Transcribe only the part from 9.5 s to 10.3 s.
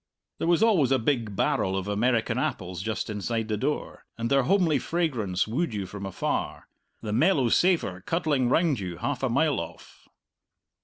off.